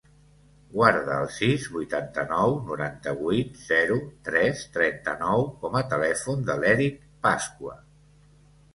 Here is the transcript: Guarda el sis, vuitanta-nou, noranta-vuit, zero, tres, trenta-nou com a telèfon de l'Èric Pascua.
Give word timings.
Guarda 0.77 1.17
el 1.25 1.27
sis, 1.35 1.67
vuitanta-nou, 1.75 2.57
noranta-vuit, 2.71 3.61
zero, 3.67 3.99
tres, 4.31 4.67
trenta-nou 4.81 5.49
com 5.63 5.81
a 5.81 5.87
telèfon 5.95 6.45
de 6.53 6.61
l'Èric 6.65 7.03
Pascua. 7.29 7.83